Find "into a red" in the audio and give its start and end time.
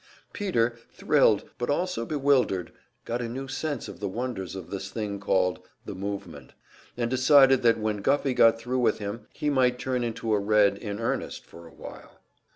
10.03-10.75